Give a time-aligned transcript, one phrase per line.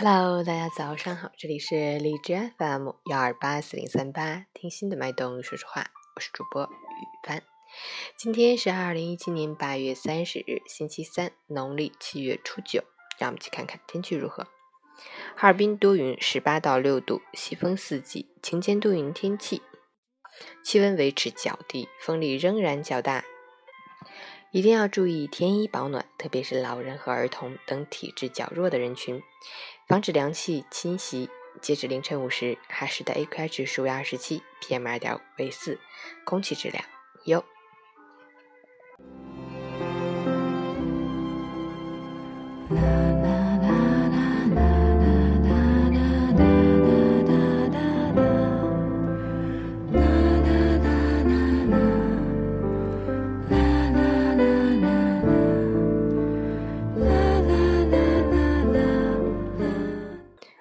[0.00, 7.42] Hello，大家早上好，这里是荔枝 FM 幺二八四零三八，听心的脉动说说话，我是主播雨帆。
[8.16, 12.84] 今天是二零一七年八月三十日，星期三，农历七月初九。
[13.18, 14.44] 让我们去看看天气如何。
[15.34, 19.62] 哈尔滨多云，十八到六度，西风四级，晴间多云天气，
[20.62, 23.24] 气温维持较低，风力仍然较大。
[24.50, 29.22] 一定要注意添衣保暖，特别是老人和儿童等体质较弱的人群，
[29.86, 31.28] 防止凉气侵袭。
[31.60, 35.78] 截止凌晨五时，哈市的 AQI 指数为二十七，PM 二点五为四，
[36.24, 36.82] 空气质量
[37.24, 37.44] 优。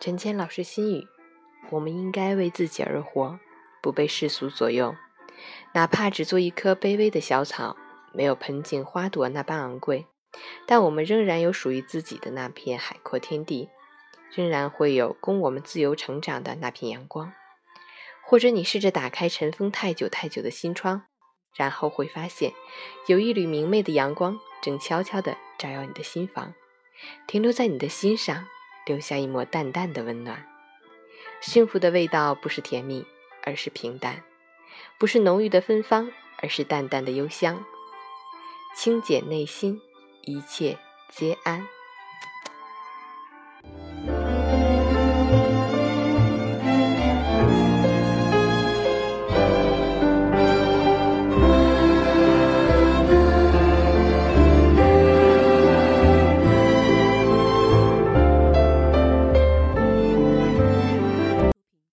[0.00, 1.06] 陈谦老师心语：
[1.68, 3.38] 我们应该为自己而活，
[3.82, 4.96] 不被世俗左右。
[5.74, 7.76] 哪怕只做一棵卑微的小草，
[8.14, 10.06] 没有盆景花朵那般昂贵，
[10.66, 13.68] 但我们仍然有属于自己的那片海阔天地，
[14.34, 17.34] 仍然会有供我们自由成长的那片阳光。
[18.24, 21.02] 或者你试着打开尘封太久太久的心窗，
[21.54, 22.54] 然后会发现，
[23.06, 26.54] 有一缕明媚的阳光正悄悄地照耀你的心房，
[27.26, 28.46] 停留在你的心上。
[28.86, 30.46] 留下一抹淡淡的温暖。
[31.40, 33.06] 幸福的味道不是甜蜜，
[33.42, 34.22] 而是平淡；
[34.98, 37.64] 不是浓郁的芬芳，而是淡淡的幽香。
[38.76, 39.80] 清简内心，
[40.22, 40.78] 一切
[41.10, 41.66] 皆安。